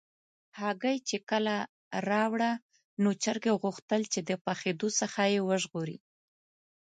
هګۍ 0.59 0.97
چې 1.09 1.17
کله 1.29 1.55
راوړه، 2.09 2.51
نو 3.01 3.09
چرګې 3.23 3.53
غوښتل 3.61 4.01
چې 4.13 4.19
د 4.29 4.31
پخېدو 4.45 4.89
څخه 4.99 5.21
یې 5.33 5.39
وژغوري. 5.49 5.97